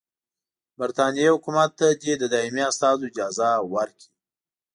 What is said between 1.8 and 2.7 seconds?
دي د دایمي